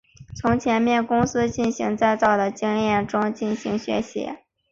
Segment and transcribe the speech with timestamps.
[0.35, 4.31] 从前面公司进行再造的经验中进行学习。